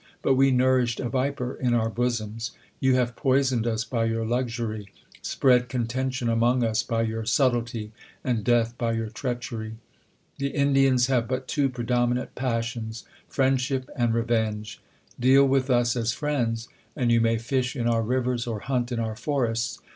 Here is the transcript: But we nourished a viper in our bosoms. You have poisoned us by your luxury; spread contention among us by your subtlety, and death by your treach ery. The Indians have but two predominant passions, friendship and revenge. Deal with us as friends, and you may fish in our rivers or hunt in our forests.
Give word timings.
But 0.23 0.33
we 0.33 0.49
nourished 0.49 0.99
a 0.99 1.09
viper 1.09 1.53
in 1.53 1.75
our 1.75 1.87
bosoms. 1.91 2.53
You 2.79 2.95
have 2.95 3.15
poisoned 3.15 3.67
us 3.67 3.83
by 3.85 4.05
your 4.05 4.25
luxury; 4.25 4.89
spread 5.21 5.69
contention 5.69 6.27
among 6.27 6.63
us 6.63 6.81
by 6.81 7.03
your 7.03 7.23
subtlety, 7.23 7.91
and 8.23 8.43
death 8.43 8.75
by 8.79 8.93
your 8.93 9.11
treach 9.11 9.53
ery. 9.53 9.75
The 10.39 10.47
Indians 10.55 11.05
have 11.05 11.27
but 11.27 11.47
two 11.47 11.69
predominant 11.69 12.33
passions, 12.33 13.03
friendship 13.27 13.91
and 13.95 14.11
revenge. 14.15 14.81
Deal 15.19 15.47
with 15.47 15.69
us 15.69 15.95
as 15.95 16.13
friends, 16.13 16.67
and 16.95 17.11
you 17.11 17.21
may 17.21 17.37
fish 17.37 17.75
in 17.75 17.85
our 17.87 18.01
rivers 18.01 18.47
or 18.47 18.61
hunt 18.61 18.91
in 18.91 18.99
our 18.99 19.15
forests. 19.15 19.77